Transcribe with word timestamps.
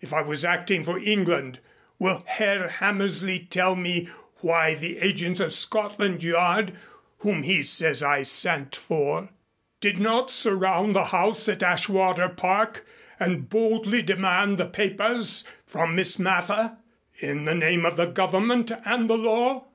If 0.00 0.12
I 0.12 0.20
was 0.22 0.44
acting 0.44 0.82
for 0.82 0.98
England, 0.98 1.60
will 2.00 2.24
Herr 2.26 2.66
Hammersley 2.66 3.38
tell 3.38 3.76
me 3.76 4.08
why 4.40 4.74
the 4.74 4.98
agents 4.98 5.38
of 5.38 5.52
Scotland 5.52 6.24
Yard, 6.24 6.72
whom 7.18 7.44
he 7.44 7.62
says 7.62 8.02
I 8.02 8.24
sent 8.24 8.74
for, 8.74 9.28
did 9.80 10.00
not 10.00 10.28
surround 10.28 10.96
the 10.96 11.04
house 11.14 11.48
at 11.48 11.62
Ashwater 11.62 12.30
Park 12.36 12.84
and 13.20 13.48
boldly 13.48 14.02
demand 14.02 14.58
the 14.58 14.66
papers 14.66 15.46
from 15.64 15.94
Miss 15.94 16.18
Mather, 16.18 16.76
in 17.20 17.44
the 17.44 17.54
name 17.54 17.86
of 17.86 17.96
the 17.96 18.06
Government 18.06 18.72
and 18.84 19.08
the 19.08 19.16
law?" 19.16 19.66